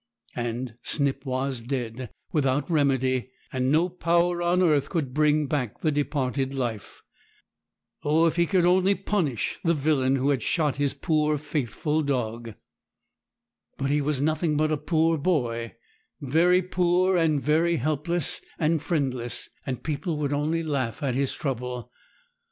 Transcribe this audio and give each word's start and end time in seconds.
And 0.35 0.79
Snip 0.81 1.27
was 1.27 1.61
dead, 1.61 2.09
without 2.31 2.67
remedy; 2.71 3.29
no 3.53 3.87
power 3.87 4.41
on 4.41 4.63
earth 4.63 4.89
could 4.89 5.13
bring 5.13 5.45
back 5.45 5.81
the 5.81 5.91
departed 5.91 6.55
life. 6.55 7.03
Oh, 8.01 8.25
if 8.25 8.35
he 8.35 8.47
could 8.47 8.65
only 8.65 8.95
punish 8.95 9.59
the 9.63 9.75
villain 9.75 10.15
who 10.15 10.31
had 10.31 10.41
shot 10.41 10.77
his 10.77 10.95
poor 10.95 11.37
faithful 11.37 12.01
dog! 12.01 12.55
But 13.77 13.91
he 13.91 14.01
was 14.01 14.19
nothing 14.19 14.57
but 14.57 14.71
a 14.71 14.75
poor 14.77 15.19
boy, 15.19 15.75
very 16.19 16.63
poor, 16.63 17.15
and 17.15 17.39
very 17.39 17.75
helpless 17.75 18.41
and 18.57 18.81
friendless, 18.81 19.49
and 19.67 19.83
people 19.83 20.17
would 20.17 20.33
only 20.33 20.63
laugh 20.63 21.03
at 21.03 21.13
his 21.13 21.31
trouble. 21.31 21.91